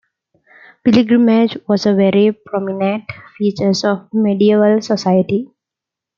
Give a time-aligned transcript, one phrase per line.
[0.83, 3.03] Pilgrimage was a very prominent
[3.37, 5.47] feature of medieval society.